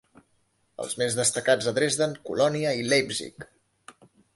[0.85, 3.51] Els més destacats a Dresden, Colònia i Leipzig.